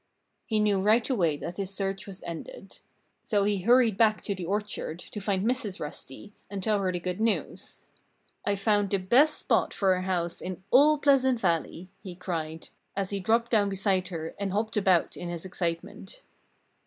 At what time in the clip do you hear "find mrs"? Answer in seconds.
5.21-5.79